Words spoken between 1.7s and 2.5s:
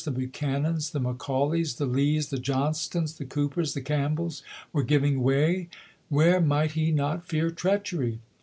the Lees, the